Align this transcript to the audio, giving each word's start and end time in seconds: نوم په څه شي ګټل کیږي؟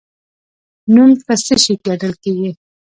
نوم 0.93 1.11
په 1.25 1.33
څه 1.45 1.55
شي 1.63 1.73
ګټل 1.85 2.13
کیږي؟ 2.23 2.51